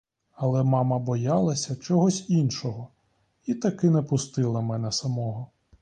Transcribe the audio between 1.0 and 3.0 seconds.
боялася чогось іншого